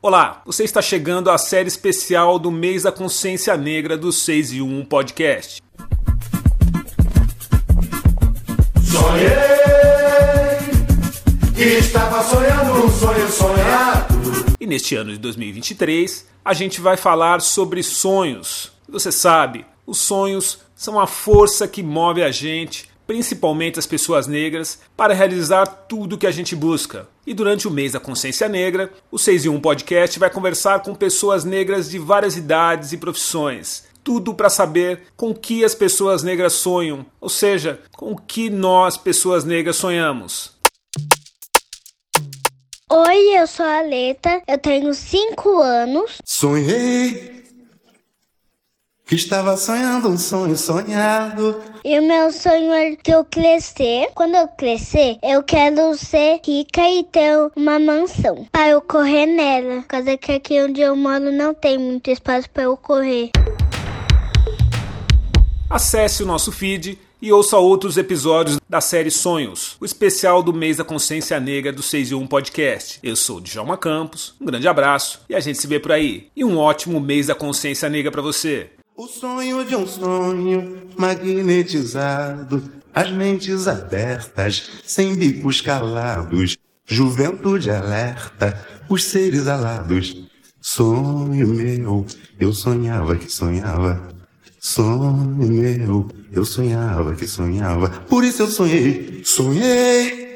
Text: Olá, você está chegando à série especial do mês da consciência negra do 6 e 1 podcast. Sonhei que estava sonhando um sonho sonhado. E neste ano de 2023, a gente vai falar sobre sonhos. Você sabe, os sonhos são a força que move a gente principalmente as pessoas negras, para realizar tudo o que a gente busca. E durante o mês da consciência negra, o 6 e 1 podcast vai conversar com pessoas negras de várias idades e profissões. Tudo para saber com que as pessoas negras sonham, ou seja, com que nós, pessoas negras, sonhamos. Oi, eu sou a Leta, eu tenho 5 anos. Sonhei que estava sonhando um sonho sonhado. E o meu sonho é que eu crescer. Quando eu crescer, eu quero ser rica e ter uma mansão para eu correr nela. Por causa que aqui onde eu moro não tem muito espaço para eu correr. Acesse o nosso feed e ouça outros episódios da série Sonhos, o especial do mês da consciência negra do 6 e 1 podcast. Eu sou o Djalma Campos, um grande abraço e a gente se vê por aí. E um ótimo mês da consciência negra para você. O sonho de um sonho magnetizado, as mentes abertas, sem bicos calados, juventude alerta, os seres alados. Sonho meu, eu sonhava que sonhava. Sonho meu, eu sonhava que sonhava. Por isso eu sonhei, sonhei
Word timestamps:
Olá, 0.00 0.42
você 0.46 0.62
está 0.62 0.80
chegando 0.80 1.28
à 1.28 1.36
série 1.36 1.66
especial 1.66 2.38
do 2.38 2.52
mês 2.52 2.84
da 2.84 2.92
consciência 2.92 3.56
negra 3.56 3.98
do 3.98 4.12
6 4.12 4.52
e 4.52 4.62
1 4.62 4.84
podcast. 4.84 5.60
Sonhei 8.80 9.28
que 11.52 11.64
estava 11.80 12.22
sonhando 12.22 12.86
um 12.86 12.88
sonho 12.88 13.28
sonhado. 13.28 14.14
E 14.60 14.68
neste 14.68 14.94
ano 14.94 15.10
de 15.10 15.18
2023, 15.18 16.28
a 16.44 16.54
gente 16.54 16.80
vai 16.80 16.96
falar 16.96 17.40
sobre 17.40 17.82
sonhos. 17.82 18.70
Você 18.88 19.10
sabe, 19.10 19.66
os 19.84 19.98
sonhos 19.98 20.60
são 20.76 21.00
a 21.00 21.08
força 21.08 21.66
que 21.66 21.82
move 21.82 22.22
a 22.22 22.30
gente 22.30 22.88
principalmente 23.08 23.78
as 23.78 23.86
pessoas 23.86 24.26
negras, 24.26 24.80
para 24.94 25.14
realizar 25.14 25.64
tudo 25.64 26.12
o 26.12 26.18
que 26.18 26.26
a 26.26 26.30
gente 26.30 26.54
busca. 26.54 27.08
E 27.26 27.32
durante 27.32 27.66
o 27.66 27.70
mês 27.70 27.92
da 27.92 27.98
consciência 27.98 28.46
negra, 28.50 28.92
o 29.10 29.18
6 29.18 29.46
e 29.46 29.48
1 29.48 29.58
podcast 29.62 30.18
vai 30.18 30.28
conversar 30.28 30.82
com 30.82 30.94
pessoas 30.94 31.42
negras 31.42 31.88
de 31.88 31.98
várias 31.98 32.36
idades 32.36 32.92
e 32.92 32.98
profissões. 32.98 33.84
Tudo 34.04 34.34
para 34.34 34.50
saber 34.50 35.04
com 35.16 35.34
que 35.34 35.64
as 35.64 35.74
pessoas 35.74 36.22
negras 36.22 36.52
sonham, 36.52 37.06
ou 37.18 37.30
seja, 37.30 37.80
com 37.96 38.14
que 38.14 38.50
nós, 38.50 38.98
pessoas 38.98 39.42
negras, 39.42 39.76
sonhamos. 39.76 40.52
Oi, 42.90 43.40
eu 43.40 43.46
sou 43.46 43.64
a 43.64 43.80
Leta, 43.80 44.42
eu 44.46 44.58
tenho 44.58 44.92
5 44.92 45.62
anos. 45.62 46.18
Sonhei 46.26 47.47
que 49.08 49.14
estava 49.14 49.56
sonhando 49.56 50.10
um 50.10 50.18
sonho 50.18 50.54
sonhado. 50.54 51.58
E 51.82 51.98
o 51.98 52.06
meu 52.06 52.30
sonho 52.30 52.70
é 52.74 52.94
que 52.94 53.10
eu 53.10 53.24
crescer. 53.24 54.10
Quando 54.14 54.34
eu 54.34 54.46
crescer, 54.48 55.16
eu 55.22 55.42
quero 55.42 55.96
ser 55.96 56.38
rica 56.46 56.86
e 56.86 57.02
ter 57.04 57.50
uma 57.56 57.78
mansão 57.78 58.46
para 58.52 58.68
eu 58.68 58.82
correr 58.82 59.24
nela. 59.24 59.80
Por 59.80 59.86
causa 59.86 60.14
que 60.18 60.32
aqui 60.32 60.60
onde 60.60 60.82
eu 60.82 60.94
moro 60.94 61.32
não 61.32 61.54
tem 61.54 61.78
muito 61.78 62.10
espaço 62.10 62.50
para 62.50 62.64
eu 62.64 62.76
correr. 62.76 63.30
Acesse 65.70 66.22
o 66.22 66.26
nosso 66.26 66.52
feed 66.52 66.98
e 67.20 67.32
ouça 67.32 67.56
outros 67.56 67.96
episódios 67.96 68.60
da 68.68 68.82
série 68.82 69.10
Sonhos, 69.10 69.76
o 69.80 69.86
especial 69.86 70.42
do 70.42 70.52
mês 70.52 70.76
da 70.76 70.84
consciência 70.84 71.40
negra 71.40 71.72
do 71.72 71.82
6 71.82 72.10
e 72.10 72.14
1 72.14 72.26
podcast. 72.26 73.00
Eu 73.02 73.16
sou 73.16 73.38
o 73.38 73.40
Djalma 73.40 73.78
Campos, 73.78 74.34
um 74.38 74.44
grande 74.44 74.68
abraço 74.68 75.22
e 75.30 75.34
a 75.34 75.40
gente 75.40 75.58
se 75.58 75.66
vê 75.66 75.80
por 75.80 75.92
aí. 75.92 76.28
E 76.36 76.44
um 76.44 76.58
ótimo 76.58 77.00
mês 77.00 77.26
da 77.26 77.34
consciência 77.34 77.88
negra 77.88 78.12
para 78.12 78.22
você. 78.22 78.70
O 78.98 79.06
sonho 79.06 79.64
de 79.64 79.76
um 79.76 79.86
sonho 79.86 80.88
magnetizado, 80.96 82.60
as 82.92 83.12
mentes 83.12 83.68
abertas, 83.68 84.68
sem 84.84 85.14
bicos 85.14 85.60
calados, 85.60 86.56
juventude 86.84 87.70
alerta, 87.70 88.60
os 88.88 89.04
seres 89.04 89.46
alados. 89.46 90.26
Sonho 90.60 91.46
meu, 91.46 92.04
eu 92.40 92.52
sonhava 92.52 93.14
que 93.14 93.30
sonhava. 93.30 94.02
Sonho 94.58 95.46
meu, 95.46 96.08
eu 96.32 96.44
sonhava 96.44 97.14
que 97.14 97.28
sonhava. 97.28 97.88
Por 98.08 98.24
isso 98.24 98.42
eu 98.42 98.48
sonhei, 98.48 99.22
sonhei 99.24 100.27